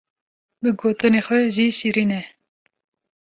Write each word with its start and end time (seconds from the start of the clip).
bi 0.61 0.69
gotinê 0.79 1.21
xwe 1.25 1.39
jî 1.55 1.67
şêrîn 1.77 2.11
e. 2.19 2.21